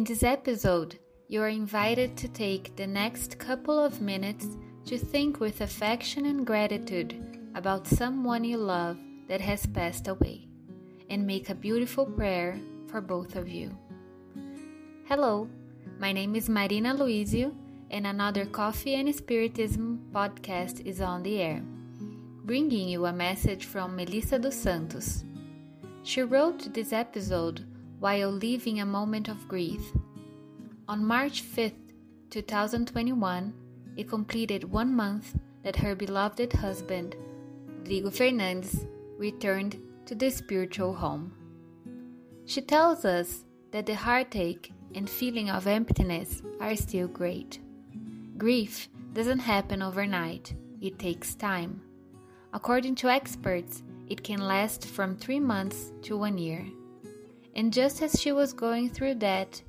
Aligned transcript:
In 0.00 0.04
this 0.04 0.22
episode, 0.22 0.98
you 1.28 1.42
are 1.42 1.50
invited 1.50 2.16
to 2.16 2.28
take 2.28 2.74
the 2.74 2.86
next 2.86 3.38
couple 3.38 3.78
of 3.78 4.00
minutes 4.00 4.46
to 4.86 4.96
think 4.96 5.40
with 5.40 5.60
affection 5.60 6.24
and 6.24 6.46
gratitude 6.46 7.38
about 7.54 7.86
someone 7.86 8.42
you 8.42 8.56
love 8.56 8.96
that 9.28 9.42
has 9.42 9.66
passed 9.66 10.08
away 10.08 10.48
and 11.10 11.26
make 11.26 11.50
a 11.50 11.54
beautiful 11.54 12.06
prayer 12.06 12.58
for 12.86 13.02
both 13.02 13.36
of 13.36 13.46
you. 13.46 13.76
Hello, 15.04 15.50
my 15.98 16.12
name 16.12 16.34
is 16.34 16.48
Marina 16.48 16.94
Luizio, 16.94 17.54
and 17.90 18.06
another 18.06 18.46
Coffee 18.46 18.94
and 18.94 19.14
Spiritism 19.14 20.00
podcast 20.12 20.80
is 20.86 21.02
on 21.02 21.22
the 21.22 21.42
air, 21.42 21.62
bringing 22.46 22.88
you 22.88 23.04
a 23.04 23.12
message 23.12 23.66
from 23.66 23.96
Melissa 23.96 24.38
dos 24.38 24.56
Santos. 24.56 25.24
She 26.04 26.22
wrote 26.22 26.72
this 26.72 26.94
episode 26.94 27.66
while 28.00 28.30
living 28.30 28.80
a 28.80 28.86
moment 28.86 29.28
of 29.28 29.46
grief. 29.46 29.92
On 30.88 31.04
March 31.04 31.44
5th, 31.44 31.92
2021, 32.30 33.52
it 33.96 34.08
completed 34.08 34.64
one 34.64 34.94
month 34.94 35.38
that 35.62 35.76
her 35.76 35.94
beloved 35.94 36.52
husband, 36.54 37.14
Rodrigo 37.78 38.10
Fernandes, 38.10 38.88
returned 39.18 39.78
to 40.06 40.14
the 40.14 40.30
spiritual 40.30 40.94
home. 40.94 41.32
She 42.46 42.62
tells 42.62 43.04
us 43.04 43.44
that 43.70 43.86
the 43.86 43.94
heartache 43.94 44.72
and 44.94 45.08
feeling 45.08 45.50
of 45.50 45.66
emptiness 45.66 46.42
are 46.58 46.74
still 46.74 47.06
great. 47.06 47.60
Grief 48.38 48.88
doesn't 49.12 49.40
happen 49.40 49.82
overnight, 49.82 50.54
it 50.80 50.98
takes 50.98 51.34
time. 51.34 51.82
According 52.52 52.94
to 52.96 53.08
experts, 53.08 53.82
it 54.08 54.24
can 54.24 54.40
last 54.40 54.86
from 54.86 55.14
three 55.14 55.38
months 55.38 55.92
to 56.02 56.16
one 56.16 56.38
year. 56.38 56.66
And 57.54 57.72
just 57.72 58.02
as 58.02 58.20
she 58.20 58.32
was 58.32 58.52
going 58.52 58.90
through 58.90 59.16
that, 59.16 59.62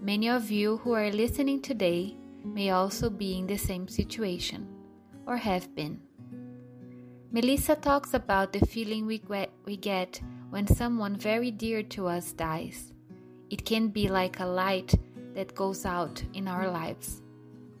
many 0.00 0.28
of 0.28 0.50
you 0.50 0.78
who 0.78 0.92
are 0.92 1.10
listening 1.10 1.60
today 1.60 2.16
may 2.44 2.70
also 2.70 3.10
be 3.10 3.38
in 3.38 3.46
the 3.46 3.58
same 3.58 3.88
situation, 3.88 4.66
or 5.26 5.36
have 5.36 5.74
been. 5.74 6.00
Melissa 7.32 7.74
talks 7.74 8.14
about 8.14 8.52
the 8.52 8.64
feeling 8.66 9.04
we 9.04 9.18
get, 9.18 9.50
we 9.64 9.76
get 9.76 10.20
when 10.50 10.66
someone 10.66 11.16
very 11.16 11.50
dear 11.50 11.82
to 11.82 12.06
us 12.06 12.32
dies. 12.32 12.92
It 13.50 13.64
can 13.64 13.88
be 13.88 14.08
like 14.08 14.40
a 14.40 14.46
light 14.46 14.94
that 15.34 15.54
goes 15.54 15.84
out 15.84 16.22
in 16.32 16.48
our 16.48 16.70
lives. 16.70 17.22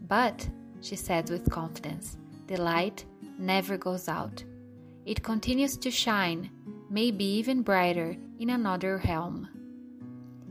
But, 0.06 0.46
she 0.82 0.96
says 0.96 1.30
with 1.30 1.50
confidence, 1.50 2.18
the 2.48 2.60
light 2.60 3.04
never 3.38 3.78
goes 3.78 4.08
out. 4.08 4.44
It 5.06 5.22
continues 5.22 5.76
to 5.78 5.90
shine, 5.90 6.50
maybe 6.90 7.24
even 7.24 7.62
brighter, 7.62 8.16
in 8.38 8.50
another 8.50 9.00
realm. 9.06 9.48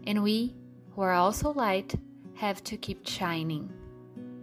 And 0.07 0.23
we, 0.23 0.55
who 0.95 1.01
are 1.01 1.13
also 1.13 1.53
light, 1.53 1.95
have 2.35 2.63
to 2.65 2.77
keep 2.77 3.07
shining. 3.07 3.71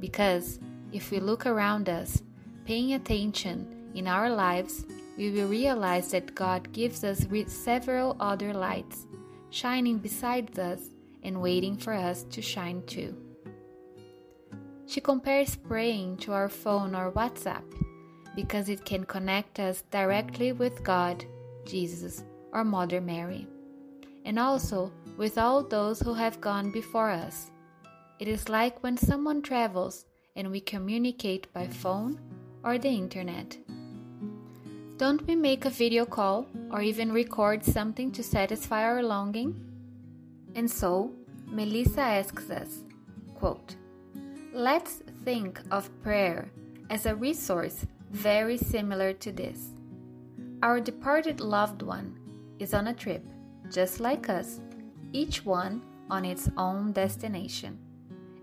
Because 0.00 0.60
if 0.92 1.10
we 1.10 1.20
look 1.20 1.46
around 1.46 1.88
us, 1.88 2.22
paying 2.64 2.94
attention 2.94 3.90
in 3.94 4.06
our 4.06 4.30
lives, 4.30 4.86
we 5.16 5.30
will 5.30 5.48
realize 5.48 6.10
that 6.12 6.34
God 6.34 6.72
gives 6.72 7.04
us 7.04 7.26
several 7.46 8.16
other 8.18 8.52
lights, 8.54 9.06
shining 9.50 9.98
beside 9.98 10.58
us 10.58 10.80
and 11.22 11.40
waiting 11.40 11.76
for 11.76 11.92
us 11.92 12.24
to 12.24 12.42
shine 12.42 12.82
too. 12.86 13.16
She 14.86 15.00
compares 15.00 15.56
praying 15.56 16.18
to 16.18 16.32
our 16.32 16.48
phone 16.48 16.94
or 16.94 17.12
WhatsApp 17.12 17.64
because 18.34 18.68
it 18.68 18.84
can 18.84 19.04
connect 19.04 19.60
us 19.60 19.84
directly 19.90 20.52
with 20.52 20.82
God, 20.82 21.24
Jesus, 21.64 22.24
or 22.52 22.64
Mother 22.64 23.00
Mary, 23.00 23.46
and 24.24 24.38
also 24.38 24.92
with 25.16 25.38
all 25.38 25.62
those 25.62 26.00
who 26.00 26.14
have 26.14 26.40
gone 26.40 26.70
before 26.70 27.10
us. 27.10 27.50
It 28.18 28.28
is 28.28 28.48
like 28.48 28.82
when 28.82 28.96
someone 28.96 29.42
travels 29.42 30.06
and 30.36 30.50
we 30.50 30.60
communicate 30.60 31.52
by 31.52 31.66
phone 31.66 32.20
or 32.64 32.78
the 32.78 32.88
internet. 32.88 33.58
Don't 34.96 35.26
we 35.26 35.34
make 35.34 35.64
a 35.64 35.70
video 35.70 36.06
call 36.06 36.46
or 36.70 36.82
even 36.82 37.12
record 37.12 37.64
something 37.64 38.12
to 38.12 38.22
satisfy 38.22 38.84
our 38.84 39.02
longing? 39.02 39.54
And 40.54 40.70
so, 40.70 41.12
Melissa 41.46 42.02
asks 42.02 42.50
us, 42.50 42.84
quote, 43.34 43.74
Let's 44.52 45.02
think 45.24 45.60
of 45.70 45.90
prayer 46.02 46.50
as 46.90 47.06
a 47.06 47.16
resource 47.16 47.86
very 48.10 48.58
similar 48.58 49.12
to 49.14 49.32
this. 49.32 49.70
Our 50.62 50.78
departed 50.78 51.40
loved 51.40 51.82
one 51.82 52.16
is 52.60 52.72
on 52.72 52.86
a 52.86 52.94
trip, 52.94 53.24
just 53.68 53.98
like 53.98 54.28
us, 54.28 54.60
each 55.12 55.44
one 55.44 55.82
on 56.08 56.24
its 56.24 56.48
own 56.56 56.92
destination. 56.92 57.78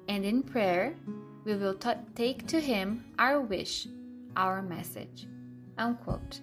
And 0.09 0.25
in 0.25 0.43
prayer, 0.43 0.95
we 1.45 1.55
will 1.55 1.75
t- 1.75 1.91
take 2.15 2.45
to 2.47 2.59
him 2.59 3.05
our 3.17 3.39
wish, 3.39 3.87
our 4.35 4.61
message. 4.61 5.27
Unquote. 5.77 6.41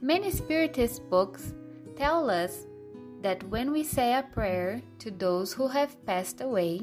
Many 0.00 0.30
Spiritist 0.30 1.10
books 1.10 1.52
tell 1.96 2.30
us 2.30 2.66
that 3.22 3.42
when 3.48 3.72
we 3.72 3.82
say 3.82 4.14
a 4.14 4.22
prayer 4.22 4.82
to 5.00 5.10
those 5.10 5.52
who 5.52 5.66
have 5.66 6.04
passed 6.06 6.40
away, 6.40 6.82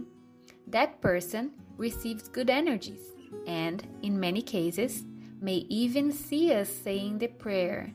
that 0.67 0.99
person 0.99 1.51
receives 1.77 2.27
good 2.27 2.49
energies 2.49 3.15
and, 3.47 3.87
in 4.01 4.19
many 4.19 4.41
cases, 4.41 5.05
may 5.41 5.65
even 5.69 6.11
see 6.11 6.53
us 6.53 6.69
saying 6.69 7.17
the 7.17 7.27
prayer 7.27 7.91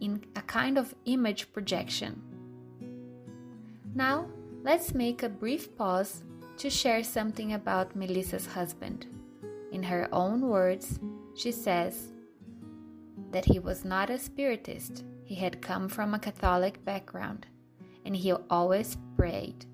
in 0.00 0.24
a 0.34 0.42
kind 0.42 0.78
of 0.78 0.94
image 1.04 1.52
projection. 1.52 2.22
Now, 3.94 4.26
let's 4.62 4.94
make 4.94 5.22
a 5.22 5.28
brief 5.28 5.76
pause 5.76 6.22
to 6.56 6.70
share 6.70 7.04
something 7.04 7.52
about 7.52 7.94
Melissa's 7.94 8.46
husband. 8.46 9.06
In 9.72 9.82
her 9.82 10.08
own 10.12 10.40
words, 10.48 10.98
she 11.34 11.52
says, 11.52 12.12
that 13.30 13.44
he 13.44 13.58
was 13.58 13.84
not 13.84 14.10
a 14.10 14.18
Spiritist. 14.18 15.04
He 15.24 15.34
had 15.34 15.60
come 15.60 15.88
from 15.88 16.14
a 16.14 16.18
Catholic 16.18 16.82
background, 16.84 17.46
and 18.04 18.16
he 18.16 18.32
always 18.32 18.96
prayed. 19.16 19.66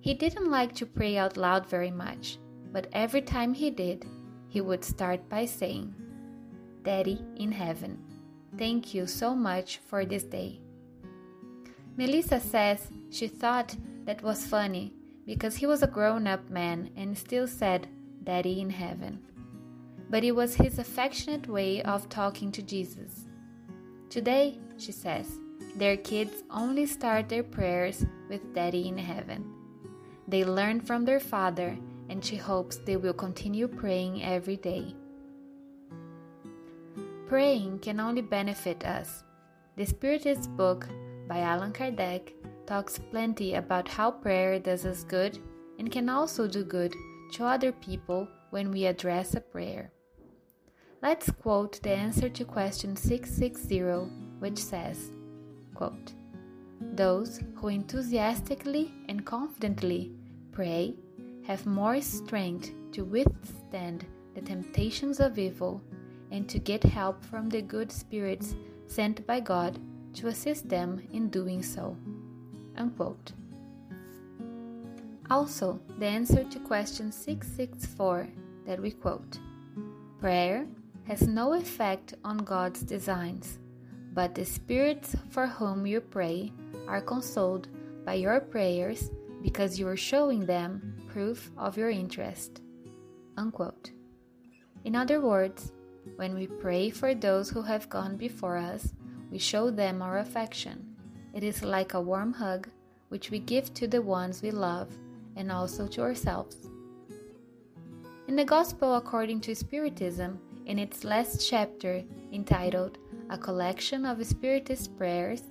He 0.00 0.12
didn't 0.12 0.50
like 0.50 0.74
to 0.76 0.86
pray 0.86 1.16
out 1.16 1.36
loud 1.36 1.66
very 1.66 1.90
much, 1.90 2.38
but 2.72 2.88
every 2.92 3.22
time 3.22 3.54
he 3.54 3.70
did, 3.70 4.04
he 4.48 4.60
would 4.60 4.84
start 4.84 5.28
by 5.28 5.46
saying, 5.46 5.94
Daddy 6.86 7.20
in 7.36 7.52
heaven, 7.52 7.98
thank 8.56 8.94
you 8.94 9.06
so 9.06 9.34
much 9.34 9.80
for 9.86 10.06
this 10.06 10.24
day. 10.24 10.60
Melissa 11.98 12.40
says 12.40 12.88
she 13.10 13.28
thought 13.28 13.76
that 14.06 14.22
was 14.22 14.46
funny 14.46 14.94
because 15.26 15.56
he 15.56 15.66
was 15.66 15.82
a 15.82 15.86
grown 15.86 16.26
up 16.26 16.48
man 16.48 16.90
and 16.96 17.18
still 17.18 17.46
said, 17.46 17.88
Daddy 18.24 18.60
in 18.60 18.70
heaven 18.70 19.20
but 20.08 20.24
it 20.24 20.32
was 20.32 20.54
his 20.54 20.78
affectionate 20.78 21.48
way 21.48 21.82
of 21.82 22.08
talking 22.08 22.52
to 22.52 22.62
Jesus. 22.62 23.26
Today, 24.08 24.58
she 24.78 24.92
says, 24.92 25.26
their 25.74 25.96
kids 25.96 26.44
only 26.50 26.86
start 26.86 27.28
their 27.28 27.42
prayers 27.42 28.04
with 28.28 28.54
Daddy 28.54 28.88
in 28.88 28.96
heaven. 28.96 29.44
They 30.28 30.44
learn 30.44 30.80
from 30.80 31.04
their 31.04 31.20
father, 31.20 31.76
and 32.08 32.24
she 32.24 32.36
hopes 32.36 32.76
they 32.76 32.96
will 32.96 33.12
continue 33.12 33.68
praying 33.68 34.22
every 34.22 34.56
day. 34.56 34.94
Praying 37.26 37.80
can 37.80 37.98
only 37.98 38.22
benefit 38.22 38.84
us. 38.84 39.24
The 39.76 39.84
Spiritist 39.84 40.56
book 40.56 40.86
by 41.26 41.40
Allan 41.40 41.72
Kardec 41.72 42.32
talks 42.66 43.00
plenty 43.10 43.54
about 43.54 43.88
how 43.88 44.12
prayer 44.12 44.60
does 44.60 44.86
us 44.86 45.02
good 45.02 45.40
and 45.80 45.90
can 45.90 46.08
also 46.08 46.46
do 46.46 46.62
good 46.62 46.94
to 47.32 47.44
other 47.44 47.72
people 47.72 48.28
when 48.50 48.70
we 48.70 48.86
address 48.86 49.34
a 49.34 49.40
prayer. 49.40 49.90
Let's 51.02 51.28
quote 51.28 51.82
the 51.82 51.90
answer 51.90 52.28
to 52.28 52.44
question 52.44 52.94
660, 52.94 53.80
which 54.38 54.58
says, 54.58 55.10
quote, 55.74 56.12
Those 56.94 57.40
who 57.56 57.68
enthusiastically 57.68 58.94
and 59.08 59.26
confidently 59.26 60.12
pray 60.52 60.94
have 61.44 61.66
more 61.66 62.00
strength 62.00 62.70
to 62.92 63.04
withstand 63.04 64.06
the 64.36 64.42
temptations 64.42 65.18
of 65.18 65.40
evil 65.40 65.82
and 66.30 66.48
to 66.48 66.58
get 66.58 66.82
help 66.82 67.24
from 67.24 67.48
the 67.48 67.62
good 67.62 67.90
spirits 67.90 68.54
sent 68.86 69.26
by 69.26 69.40
God 69.40 69.78
to 70.14 70.28
assist 70.28 70.68
them 70.68 71.02
in 71.12 71.28
doing 71.28 71.62
so. 71.62 71.96
Unquote. 72.76 73.32
Also, 75.30 75.80
the 75.98 76.06
answer 76.06 76.44
to 76.44 76.58
question 76.60 77.10
664 77.10 78.28
that 78.66 78.80
we 78.80 78.92
quote 78.92 79.38
Prayer 80.20 80.66
has 81.06 81.22
no 81.22 81.54
effect 81.54 82.14
on 82.24 82.38
God's 82.38 82.82
designs, 82.82 83.58
but 84.12 84.34
the 84.34 84.44
spirits 84.44 85.14
for 85.30 85.46
whom 85.46 85.86
you 85.86 86.00
pray 86.00 86.52
are 86.86 87.00
consoled 87.00 87.68
by 88.04 88.14
your 88.14 88.40
prayers 88.40 89.10
because 89.42 89.78
you 89.78 89.86
are 89.88 89.96
showing 89.96 90.46
them 90.46 90.96
proof 91.08 91.50
of 91.56 91.76
your 91.76 91.90
interest. 91.90 92.60
Unquote. 93.36 93.90
In 94.84 94.94
other 94.94 95.20
words, 95.20 95.72
when 96.14 96.34
we 96.34 96.46
pray 96.46 96.90
for 96.90 97.14
those 97.14 97.50
who 97.50 97.62
have 97.62 97.90
gone 97.90 98.16
before 98.16 98.56
us, 98.56 98.94
we 99.30 99.38
show 99.38 99.70
them 99.70 100.00
our 100.00 100.18
affection. 100.18 100.96
It 101.34 101.42
is 101.42 101.62
like 101.62 101.94
a 101.94 102.00
warm 102.00 102.32
hug 102.32 102.68
which 103.08 103.30
we 103.30 103.38
give 103.38 103.74
to 103.74 103.86
the 103.86 104.00
ones 104.00 104.42
we 104.42 104.50
love 104.50 104.88
and 105.36 105.52
also 105.52 105.86
to 105.88 106.00
ourselves. 106.00 106.68
In 108.28 108.36
the 108.36 108.44
Gospel 108.44 108.96
according 108.96 109.40
to 109.42 109.54
Spiritism, 109.54 110.38
in 110.66 110.78
its 110.78 111.04
last 111.04 111.48
chapter 111.48 112.02
entitled 112.32 112.98
A 113.30 113.38
Collection 113.38 114.04
of 114.04 114.24
Spiritist 114.24 114.96
Prayers, 114.96 115.42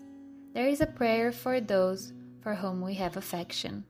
there 0.53 0.67
is 0.67 0.81
a 0.81 0.87
prayer 0.87 1.31
for 1.31 1.61
those 1.61 2.13
for 2.41 2.53
whom 2.55 2.81
we 2.81 2.93
have 2.95 3.17
affection. 3.17 3.83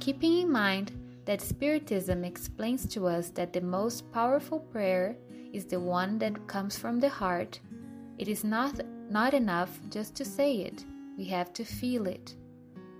Keeping 0.00 0.38
in 0.38 0.52
mind 0.52 0.92
that 1.26 1.40
Spiritism 1.40 2.24
explains 2.24 2.86
to 2.86 3.06
us 3.06 3.30
that 3.30 3.52
the 3.52 3.60
most 3.60 4.10
powerful 4.12 4.60
prayer 4.60 5.16
is 5.52 5.66
the 5.66 5.80
one 5.80 6.18
that 6.18 6.46
comes 6.46 6.76
from 6.76 7.00
the 7.00 7.08
heart, 7.08 7.60
it 8.18 8.28
is 8.28 8.44
not, 8.44 8.80
not 9.10 9.34
enough 9.34 9.78
just 9.90 10.14
to 10.16 10.24
say 10.24 10.56
it, 10.58 10.84
we 11.16 11.24
have 11.24 11.52
to 11.54 11.64
feel 11.64 12.06
it. 12.06 12.34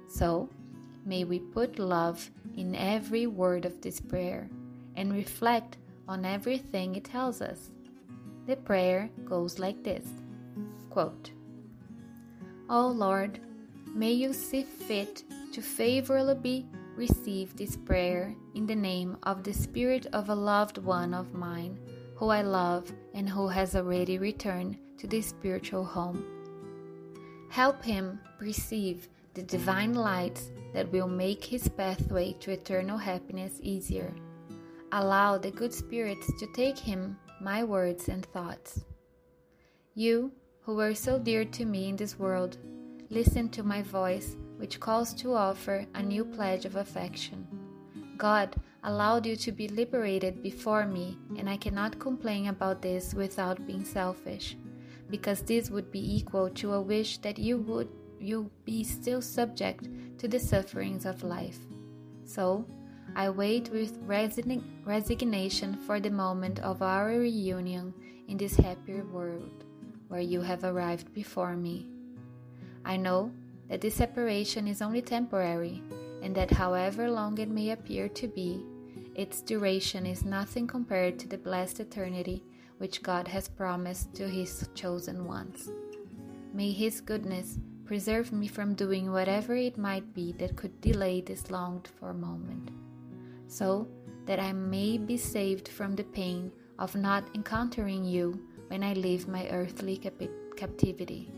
So, 0.08 0.48
may 1.04 1.24
we 1.24 1.38
put 1.38 1.78
love 1.78 2.30
in 2.56 2.74
every 2.74 3.26
word 3.26 3.64
of 3.64 3.80
this 3.80 4.00
prayer 4.00 4.48
and 4.96 5.12
reflect 5.12 5.76
on 6.08 6.24
everything 6.24 6.96
it 6.96 7.04
tells 7.04 7.40
us. 7.40 7.70
The 8.46 8.56
prayer 8.56 9.10
goes 9.24 9.58
like 9.58 9.82
this 9.82 10.06
quote, 10.90 11.30
O 12.70 12.88
Lord, 12.88 13.40
may 13.94 14.12
you 14.12 14.32
see 14.32 14.62
fit 14.62 15.24
to 15.52 15.60
favorably 15.60 16.66
receive 16.96 17.54
this 17.56 17.76
prayer 17.76 18.34
in 18.54 18.66
the 18.66 18.74
name 18.74 19.16
of 19.24 19.44
the 19.44 19.52
spirit 19.52 20.06
of 20.12 20.30
a 20.30 20.34
loved 20.34 20.78
one 20.78 21.12
of 21.12 21.34
mine 21.34 21.78
who 22.16 22.30
I 22.30 22.42
love 22.42 22.92
and 23.14 23.28
who 23.28 23.48
has 23.48 23.76
already 23.76 24.18
returned 24.18 24.78
to 24.98 25.06
the 25.06 25.20
spiritual 25.20 25.84
home. 25.84 26.24
Help 27.50 27.84
him 27.84 28.18
perceive 28.38 29.08
the 29.34 29.42
divine 29.42 29.94
lights 29.94 30.50
that 30.72 30.90
will 30.90 31.08
make 31.08 31.44
his 31.44 31.68
pathway 31.68 32.32
to 32.40 32.52
eternal 32.52 32.96
happiness 32.96 33.60
easier. 33.62 34.14
Allow 34.92 35.38
the 35.38 35.50
good 35.50 35.74
spirits 35.74 36.26
to 36.38 36.46
take 36.54 36.78
him 36.78 37.18
my 37.40 37.62
words 37.62 38.08
and 38.08 38.24
thoughts. 38.26 38.84
You, 39.94 40.32
who 40.62 40.74
were 40.74 40.94
so 40.94 41.18
dear 41.18 41.44
to 41.44 41.64
me 41.64 41.88
in 41.90 41.96
this 41.96 42.18
world, 42.18 42.56
listen 43.10 43.48
to 43.50 43.62
my 43.62 43.82
voice, 43.82 44.36
which 44.56 44.80
calls 44.80 45.12
to 45.14 45.34
offer 45.34 45.86
a 45.94 46.02
new 46.02 46.24
pledge 46.24 46.64
of 46.64 46.76
affection. 46.76 47.46
God 48.16 48.56
allowed 48.86 49.26
you 49.26 49.34
to 49.34 49.52
be 49.52 49.68
liberated 49.68 50.42
before 50.42 50.86
me, 50.86 51.18
and 51.36 51.50
I 51.50 51.56
cannot 51.56 51.98
complain 51.98 52.46
about 52.46 52.80
this 52.80 53.14
without 53.14 53.66
being 53.66 53.84
selfish, 53.84 54.56
because 55.10 55.42
this 55.42 55.70
would 55.70 55.90
be 55.90 56.16
equal 56.16 56.48
to 56.50 56.74
a 56.74 56.80
wish 56.80 57.18
that 57.18 57.38
you 57.38 57.58
would 57.58 57.88
you 58.18 58.50
be 58.64 58.82
still 58.82 59.20
subject 59.20 59.88
to 60.18 60.26
the 60.26 60.38
sufferings 60.38 61.04
of 61.04 61.22
life. 61.22 61.58
So, 62.24 62.64
I 63.14 63.28
wait 63.28 63.68
with 63.70 63.98
resign- 64.06 64.64
resignation 64.84 65.74
for 65.74 66.00
the 66.00 66.10
moment 66.10 66.60
of 66.60 66.80
our 66.80 67.08
reunion 67.08 67.92
in 68.28 68.36
this 68.36 68.56
happier 68.56 69.04
world 69.04 69.64
where 70.08 70.20
you 70.20 70.40
have 70.40 70.64
arrived 70.64 71.12
before 71.12 71.56
me. 71.56 71.86
I 72.84 72.96
know 72.96 73.32
that 73.68 73.80
this 73.80 73.96
separation 73.96 74.68
is 74.68 74.80
only 74.80 75.02
temporary, 75.02 75.82
and 76.22 76.34
that 76.36 76.50
however 76.50 77.10
long 77.10 77.38
it 77.38 77.50
may 77.50 77.70
appear 77.70 78.08
to 78.08 78.28
be, 78.28 78.64
its 79.16 79.40
duration 79.40 80.04
is 80.04 80.26
nothing 80.26 80.66
compared 80.66 81.18
to 81.18 81.26
the 81.26 81.38
blessed 81.38 81.80
eternity 81.80 82.44
which 82.76 83.02
God 83.02 83.26
has 83.28 83.48
promised 83.48 84.14
to 84.14 84.28
His 84.28 84.68
chosen 84.74 85.24
ones. 85.24 85.70
May 86.52 86.70
His 86.70 87.00
goodness 87.00 87.58
preserve 87.86 88.30
me 88.30 88.46
from 88.46 88.74
doing 88.74 89.10
whatever 89.10 89.54
it 89.56 89.78
might 89.78 90.12
be 90.12 90.32
that 90.32 90.54
could 90.54 90.82
delay 90.82 91.22
this 91.22 91.50
longed 91.50 91.88
for 91.98 92.12
moment, 92.12 92.70
so 93.48 93.88
that 94.26 94.38
I 94.38 94.52
may 94.52 94.98
be 94.98 95.16
saved 95.16 95.68
from 95.68 95.96
the 95.96 96.04
pain 96.04 96.52
of 96.78 96.94
not 96.94 97.24
encountering 97.34 98.04
you 98.04 98.38
when 98.68 98.82
I 98.82 98.92
leave 98.92 99.28
my 99.28 99.48
earthly 99.48 99.96
cap- 99.96 100.28
captivity. 100.56 101.32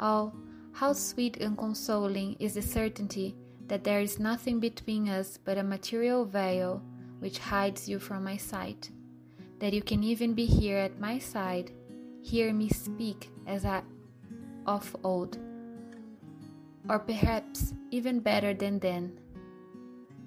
Oh, 0.00 0.32
how 0.72 0.94
sweet 0.94 1.36
and 1.36 1.58
consoling 1.58 2.36
is 2.38 2.54
the 2.54 2.62
certainty 2.62 3.36
that 3.68 3.84
there 3.84 4.00
is 4.00 4.18
nothing 4.18 4.60
between 4.60 5.08
us 5.08 5.38
but 5.44 5.58
a 5.58 5.62
material 5.62 6.24
veil 6.24 6.82
which 7.20 7.38
hides 7.38 7.88
you 7.88 7.98
from 7.98 8.24
my 8.24 8.36
sight, 8.36 8.90
that 9.58 9.72
you 9.72 9.82
can 9.82 10.02
even 10.02 10.34
be 10.34 10.46
here 10.46 10.78
at 10.78 11.00
my 11.00 11.18
side, 11.18 11.70
hear 12.22 12.52
me 12.52 12.68
speak 12.68 13.30
as 13.46 13.64
I 13.64 13.82
of 14.66 14.94
old, 15.02 15.38
or 16.88 16.98
perhaps 16.98 17.74
even 17.90 18.20
better 18.20 18.54
than 18.54 18.78
then, 18.78 19.18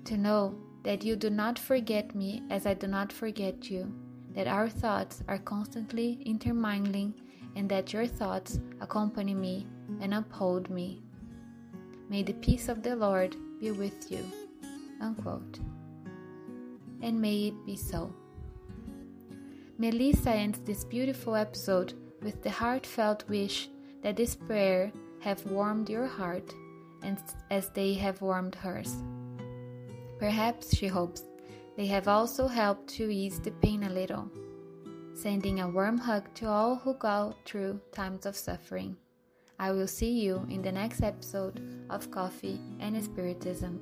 to 0.05 0.17
know 0.17 0.55
that 0.83 1.03
you 1.03 1.15
do 1.15 1.29
not 1.29 1.59
forget 1.59 2.15
me 2.15 2.43
as 2.49 2.65
I 2.65 2.73
do 2.73 2.87
not 2.87 3.13
forget 3.13 3.69
you, 3.69 3.93
that 4.33 4.47
our 4.47 4.67
thoughts 4.67 5.23
are 5.27 5.37
constantly 5.37 6.21
intermingling, 6.25 7.13
and 7.55 7.69
that 7.69 7.93
your 7.93 8.07
thoughts 8.07 8.59
accompany 8.79 9.33
me 9.33 9.67
and 9.99 10.13
uphold 10.13 10.69
me. 10.69 11.03
May 12.11 12.23
the 12.23 12.33
peace 12.33 12.67
of 12.67 12.83
the 12.83 12.93
Lord 12.93 13.37
be 13.61 13.71
with 13.71 14.11
you. 14.11 14.19
Unquote. 14.99 15.59
And 17.01 17.21
may 17.21 17.47
it 17.47 17.65
be 17.65 17.77
so. 17.77 18.13
Melissa 19.77 20.31
ends 20.31 20.59
this 20.59 20.83
beautiful 20.83 21.35
episode 21.35 21.93
with 22.21 22.43
the 22.43 22.49
heartfelt 22.49 23.23
wish 23.29 23.69
that 24.03 24.17
this 24.17 24.35
prayer 24.35 24.91
have 25.21 25.45
warmed 25.45 25.89
your 25.89 26.05
heart 26.05 26.53
and 27.01 27.17
as 27.49 27.69
they 27.69 27.93
have 27.93 28.21
warmed 28.21 28.55
hers. 28.55 28.93
Perhaps, 30.19 30.75
she 30.75 30.87
hopes, 30.87 31.23
they 31.77 31.85
have 31.85 32.09
also 32.09 32.45
helped 32.45 32.89
to 32.95 33.09
ease 33.09 33.39
the 33.39 33.51
pain 33.51 33.83
a 33.83 33.89
little, 33.89 34.29
sending 35.13 35.61
a 35.61 35.69
warm 35.69 35.97
hug 35.97 36.25
to 36.35 36.49
all 36.49 36.75
who 36.75 36.93
go 36.95 37.33
through 37.45 37.79
times 37.93 38.25
of 38.25 38.35
suffering. 38.35 38.97
I 39.61 39.71
will 39.71 39.87
see 39.87 40.09
you 40.09 40.43
in 40.49 40.63
the 40.63 40.71
next 40.71 41.03
episode 41.03 41.61
of 41.91 42.09
Coffee 42.09 42.59
and 42.79 42.97
Spiritism. 43.01 43.79